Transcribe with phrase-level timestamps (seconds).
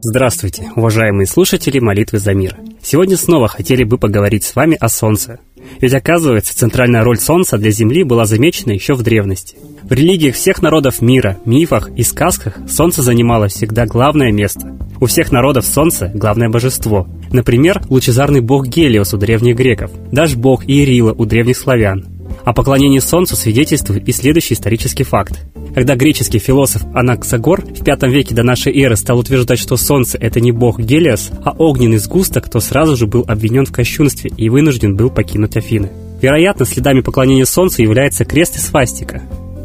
[0.00, 2.56] Здравствуйте, уважаемые слушатели молитвы за мир.
[2.80, 5.40] Сегодня снова хотели бы поговорить с вами о Солнце.
[5.80, 9.56] Ведь оказывается, центральная роль Солнца для Земли была замечена еще в древности.
[9.82, 14.78] В религиях всех народов мира, мифах и сказках Солнце занимало всегда главное место.
[15.00, 17.08] У всех народов Солнце– главное божество.
[17.32, 22.04] Например, лучезарный бог Гелиос у древних греков, даже бог Иерила у древних славян.
[22.48, 25.38] О поклонении Солнцу свидетельствует и следующий исторический факт.
[25.74, 30.40] Когда греческий философ Анаксагор в V веке до нашей эры стал утверждать, что Солнце— это
[30.40, 34.96] не бог Гелиос, а огненный сгусток, то сразу же был обвинен в кощунстве и вынужден
[34.96, 35.90] был покинуть Афины.
[36.22, 39.20] Вероятно, следами поклонения Солнцу является крест и свастика.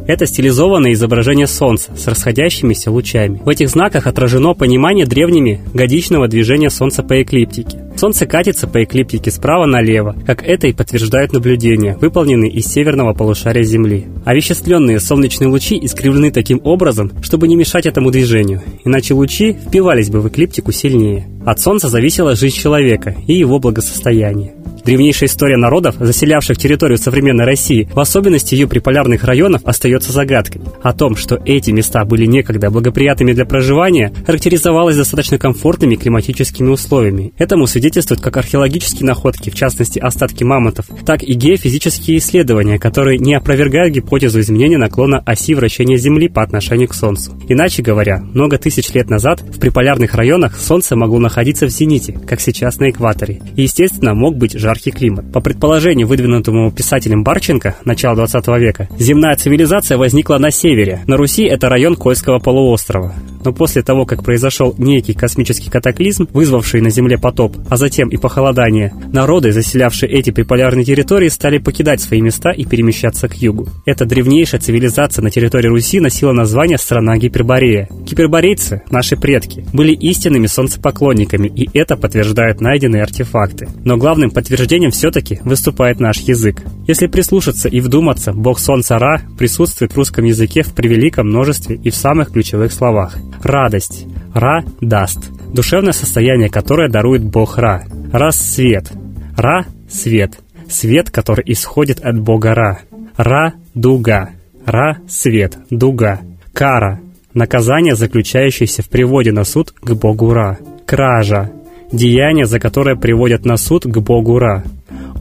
[0.05, 3.39] Это стилизованное изображение Солнца с расходящимися лучами.
[3.45, 7.82] В этих знаках отражено понимание древними годичного движения Солнца по эклиптике.
[7.95, 13.63] Солнце катится по эклиптике справа налево, как это и подтверждают наблюдения, выполненные из северного полушария
[13.63, 14.07] Земли.
[14.25, 20.21] Овеществленные солнечные лучи искривлены таким образом, чтобы не мешать этому движению, иначе лучи впивались бы
[20.21, 21.27] в эклиптику сильнее.
[21.45, 24.53] От Солнца зависела жизнь человека и его благосостояние.
[24.85, 30.61] Древнейшая история народов, заселявших территорию современной России, в особенности ее приполярных районов, остается загадкой.
[30.81, 37.33] О том, что эти места были некогда благоприятными для проживания, характеризовалось достаточно комфортными климатическими условиями.
[37.37, 43.35] Этому свидетельствуют как археологические находки, в частности остатки мамонтов, так и геофизические исследования, которые не
[43.35, 47.31] опровергают гипотезу изменения наклона оси вращения Земли по отношению к Солнцу.
[47.47, 52.41] Иначе говоря, много тысяч лет назад в приполярных районах Солнце могло находиться в зените, как
[52.41, 55.31] сейчас на экваторе, и, естественно, мог быть жарким жаркий климат.
[55.31, 61.01] По предположению, выдвинутому писателем Барченко начала 20 века, земная цивилизация возникла на севере.
[61.05, 63.13] На Руси это район Кольского полуострова.
[63.43, 68.17] Но после того, как произошел некий космический катаклизм, вызвавший на Земле потоп, а затем и
[68.17, 73.67] похолодание, народы, заселявшие эти приполярные территории, стали покидать свои места и перемещаться к югу.
[73.85, 77.87] Эта древнейшая цивилизация на территории Руси носила название «Страна Гиперборея».
[77.91, 83.67] Гиперборейцы, наши предки, были истинными солнцепоклонниками, и это подтверждают найденные артефакты.
[83.83, 86.61] Но главным подтверждением все-таки выступает наш язык.
[86.87, 91.89] Если прислушаться и вдуматься, бог солнца Ра присутствует в русском языке в превеликом множестве и
[91.89, 93.17] в самых ключевых словах.
[93.43, 94.07] Радость.
[94.33, 95.29] Ра даст.
[95.53, 97.83] Душевное состояние, которое дарует бог Ра.
[98.11, 98.91] Рассвет.
[99.37, 100.39] Ра– свет.
[100.69, 102.79] Свет, который исходит от бога Ра.
[103.17, 104.29] Ра– дуга.
[104.65, 105.57] Ра– свет.
[105.69, 106.21] Дуга.
[106.53, 106.99] Кара–
[107.33, 110.57] наказание, заключающееся в приводе на суд к богу Ра.
[110.85, 111.51] Кража
[111.93, 114.63] деяние, за которое приводят на суд к Богу Ра.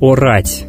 [0.01, 0.67] Орать.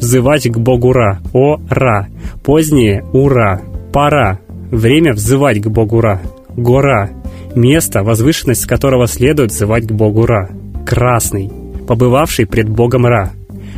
[0.00, 1.20] Взывать к Богу Ра.
[1.32, 2.08] О-Ра.
[2.42, 3.60] Позднее Ура.
[3.92, 4.40] Пора.
[4.70, 6.20] Время взывать к Богу Ра.
[6.56, 7.10] Гора.
[7.54, 10.50] Место, возвышенность которого следует взывать к Богу Ра.
[10.86, 11.50] Красный.
[11.86, 13.32] Побывавший пред Богом Ра.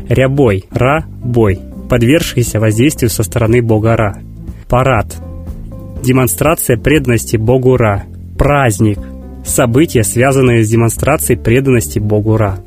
[0.09, 0.65] Рябой.
[0.71, 1.05] Ра.
[1.23, 1.61] Бой.
[1.89, 4.19] Подвергшийся воздействию со стороны Бога Ра.
[4.69, 5.17] Парад.
[6.03, 8.05] Демонстрация преданности Богу Ра.
[8.39, 8.99] Праздник
[9.45, 12.59] события, связанные с демонстрацией преданности Богу Ра.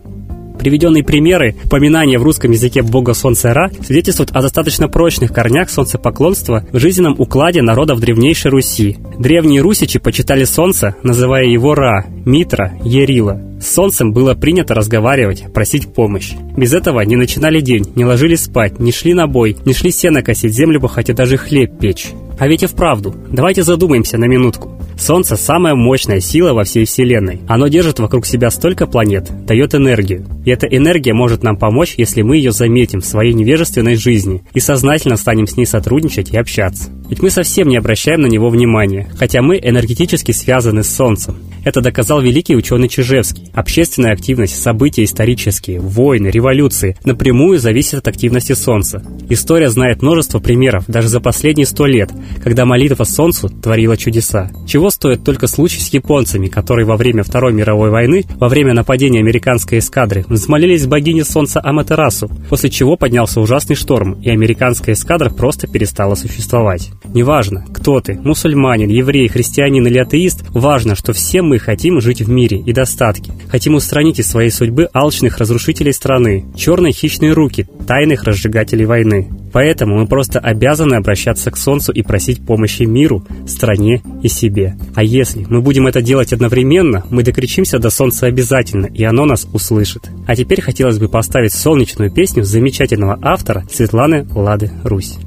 [0.60, 6.66] Приведенные примеры упоминания в русском языке бога Солнца Ра свидетельствуют о достаточно прочных корнях солнцепоклонства
[6.72, 8.98] в жизненном укладе народов древнейшей Руси.
[9.20, 13.42] Древние русичи почитали Солнце, называя его Ра, Митра, Ерила.
[13.60, 16.34] С Солнцем было принято разговаривать, просить помощь.
[16.56, 20.22] Без этого не начинали день, не ложились спать, не шли на бой, не шли сено
[20.22, 22.08] косить, землю пахать и даже хлеб печь.
[22.38, 24.77] А ведь и вправду, давайте задумаемся на минутку.
[25.00, 27.42] Солнце– самая мощная сила во всей Вселенной.
[27.48, 30.26] Оно держит вокруг себя столько планет, дает энергию.
[30.46, 34.60] И эта энергия может нам помочь, если мы ее заметим в своей невежественной жизни и
[34.60, 36.90] сознательно станем с ней сотрудничать и общаться.
[37.10, 41.38] Ведь мы совсем не обращаем на него внимания, хотя мы энергетически связаны с Солнцем.
[41.68, 43.52] Это доказал великий ученый Чижевский.
[43.54, 49.04] Общественная активность, события исторические, войны, революции напрямую зависят от активности Солнца.
[49.28, 52.10] История знает множество примеров, даже за последние сто лет,
[52.42, 54.50] когда молитва Солнцу творила чудеса.
[54.66, 59.20] Чего стоит только случай с японцами, которые во время Второй мировой войны, во время нападения
[59.20, 65.68] американской эскадры, взмолились богине Солнца Аматерасу, после чего поднялся ужасный шторм, и американская эскадра просто
[65.68, 66.92] перестала существовать.
[67.04, 72.30] Неважно, кто ты, мусульманин, еврей, христианин или атеист, важно, что все мы хотим жить в
[72.30, 73.32] мире и достатке.
[73.50, 79.30] Хотим устранить из своей судьбы алчных разрушителей страны, черные хищные руки, тайных разжигателей войны.
[79.54, 84.78] Поэтому мы просто обязаны обращаться к Солнцу и просить помощи миру, стране и себе.
[84.96, 89.48] А если мы будем это делать одновременно, мы докричимся до Солнца обязательно, и оно нас
[89.52, 90.10] услышит.
[90.28, 95.18] А теперь хотелось бы поставить солнечную песню замечательного автора Светланы Лады Русь.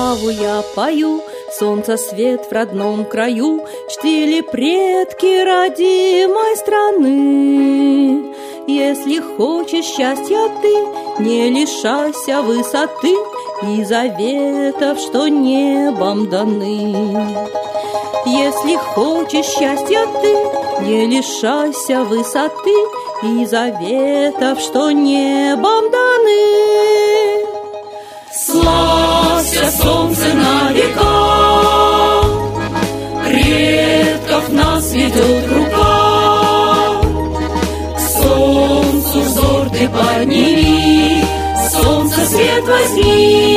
[0.00, 1.22] Славу я пою,
[1.58, 8.34] Солнце свет в родном краю Чтили предки родимой страны.
[8.66, 10.74] Если хочешь счастья ты,
[11.22, 13.14] не лишайся высоты
[13.62, 17.36] И заветов, что небом даны.
[18.26, 20.32] Если хочешь счастья ты,
[20.84, 22.76] не лишайся высоты
[23.22, 26.40] И заветов, что небом даны.
[29.40, 32.22] Славься, солнце на века,
[33.24, 37.00] Предков нас ведет рука.
[37.96, 41.24] К солнцу взор ты подними,
[41.70, 43.49] Солнце свет возьми.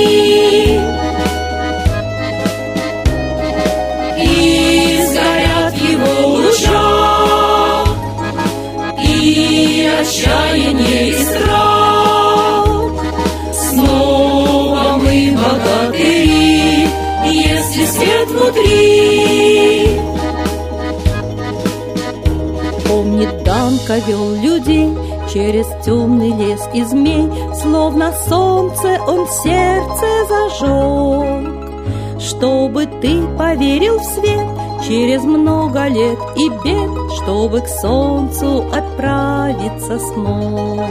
[23.94, 24.98] Данка вел людей
[25.32, 27.30] Через темный лес и змей
[27.62, 32.20] Словно солнце он сердце зажег.
[32.20, 34.48] Чтобы ты поверил в свет
[34.88, 36.92] Через много лет и бед
[37.22, 40.82] Чтобы к солнцу отправиться смог.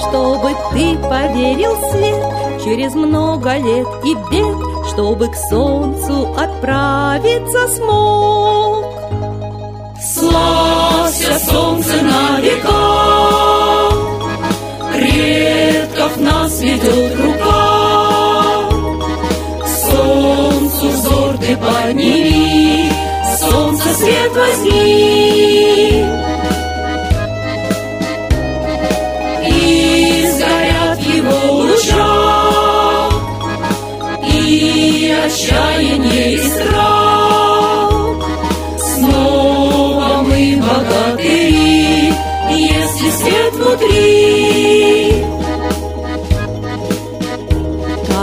[0.00, 8.67] Чтобы ты поверил в свет Через много лет и бед Чтобы к солнцу отправиться смог
[16.88, 18.68] ведет рука.
[19.66, 22.90] Солнцу взор ты подними,
[23.38, 26.04] Солнце свет возьми.
[29.50, 33.08] И сгорят его луча,
[34.22, 35.87] И отчаяние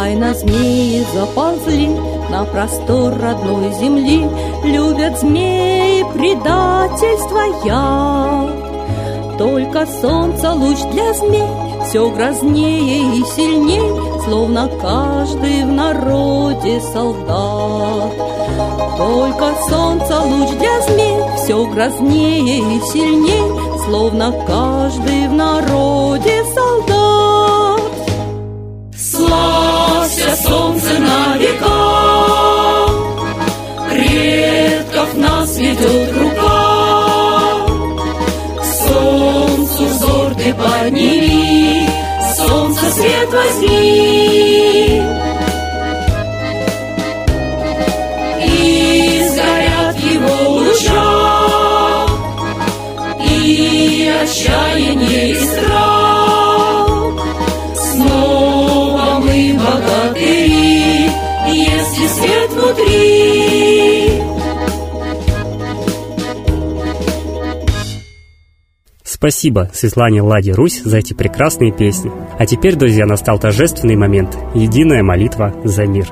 [0.05, 1.87] Тайно змеи заползли
[2.29, 4.29] на простор родной земли,
[4.63, 9.37] Любят змеи предательство яд.
[9.39, 11.49] Только солнце луч для змей
[11.87, 18.13] все грознее и сильней, Словно каждый в народе солдат.
[18.97, 26.94] Только солнце луч для змей все грознее и сильней, Словно каждый в народе солдат.
[30.35, 32.87] Солнце на века,
[33.89, 37.65] Предков нас ведет рука.
[38.63, 41.87] Солнцу взор ты подними,
[42.35, 45.01] Солнце свет возьми.
[48.47, 52.05] И сгорят его луча,
[53.19, 54.84] И отчаяние
[69.25, 72.11] Спасибо Светлане Ладе Русь за эти прекрасные песни.
[72.37, 74.37] А теперь, друзья, настал торжественный момент.
[74.53, 76.07] Единая молитва за мир.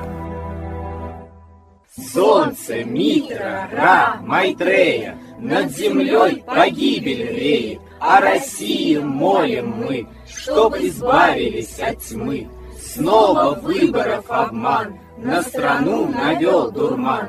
[2.12, 12.00] Солнце, Митра, Ра, Майтрея, Над землей погибель реет, О России молим мы, Чтоб избавились от
[12.00, 12.48] тьмы.
[12.82, 17.28] Снова выборов обман, На страну навел дурман.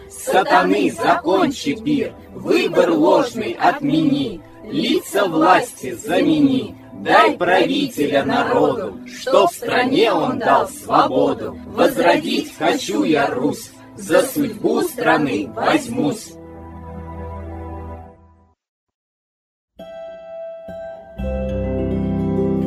[0.23, 10.11] Сатаны, закончи пир, Выбор ложный отмени, Лица власти замени, Дай правителя народу, Что в стране
[10.11, 11.57] он дал свободу.
[11.67, 16.33] Возродить хочу я Русь, За судьбу страны возьмусь.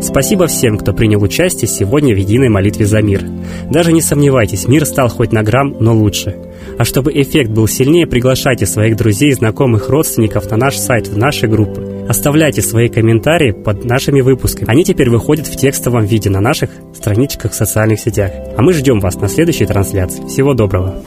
[0.05, 3.25] Спасибо всем, кто принял участие сегодня в единой молитве за мир.
[3.71, 6.37] Даже не сомневайтесь, мир стал хоть на грамм, но лучше.
[6.79, 11.47] А чтобы эффект был сильнее, приглашайте своих друзей, знакомых, родственников на наш сайт, в наши
[11.47, 12.07] группы.
[12.09, 14.71] Оставляйте свои комментарии под нашими выпусками.
[14.71, 18.33] Они теперь выходят в текстовом виде на наших страничках в социальных сетях.
[18.57, 20.27] А мы ждем вас на следующей трансляции.
[20.27, 21.03] Всего доброго!